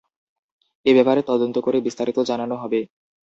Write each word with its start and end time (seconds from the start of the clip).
এ 0.85 0.91
ব্যাপারে 0.93 1.21
তদন্ত 1.21 1.55
করে 1.57 1.77
বিস্তারিত 1.81 2.17
জানানো 2.21 2.55
হবে। 2.55 2.79